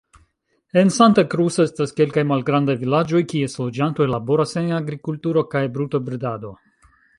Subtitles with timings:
[0.83, 6.57] En Santa Cruz estas kelkaj malgrandaj vilaĝoj, kies loĝantoj laboras en agrikulturo kaj brutobredado.